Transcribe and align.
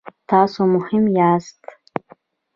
تاسو 0.29 0.59
مهم 0.75 1.05
یاست 1.17 1.61